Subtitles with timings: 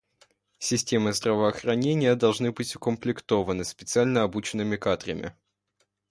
[0.57, 5.35] Системы здравоохранения должны быть укомплектованы специально обученными кадрами.